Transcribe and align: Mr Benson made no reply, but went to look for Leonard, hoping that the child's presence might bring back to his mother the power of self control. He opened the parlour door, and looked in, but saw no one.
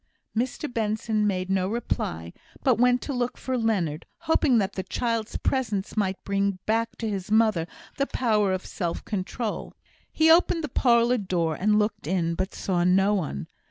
Mr 0.35 0.67
Benson 0.73 1.27
made 1.27 1.47
no 1.47 1.67
reply, 1.69 2.33
but 2.63 2.79
went 2.79 3.03
to 3.03 3.13
look 3.13 3.37
for 3.37 3.55
Leonard, 3.55 4.07
hoping 4.21 4.57
that 4.57 4.73
the 4.73 4.81
child's 4.81 5.37
presence 5.37 5.95
might 5.95 6.23
bring 6.23 6.57
back 6.65 6.95
to 6.97 7.07
his 7.07 7.29
mother 7.29 7.67
the 7.97 8.07
power 8.07 8.51
of 8.51 8.65
self 8.65 9.05
control. 9.05 9.75
He 10.11 10.31
opened 10.31 10.63
the 10.63 10.69
parlour 10.69 11.19
door, 11.19 11.53
and 11.55 11.77
looked 11.77 12.07
in, 12.07 12.33
but 12.33 12.55
saw 12.55 12.83
no 12.83 13.13
one. 13.13 13.45